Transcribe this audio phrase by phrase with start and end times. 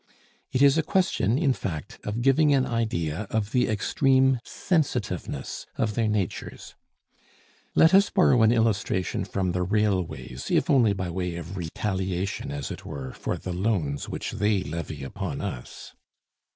[0.51, 5.93] It is a question, in fact, of giving an idea of the extreme sensitiveness of
[5.93, 6.73] their natures.
[7.75, 12.71] Let us borrow an illustration from the railways, if only by way of retaliation, as
[12.71, 15.93] it were, for the loans which they levy upon us.